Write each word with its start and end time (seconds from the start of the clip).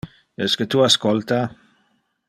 Esque 0.45 0.65
tu 0.75 0.81
ascolta? 0.87 1.39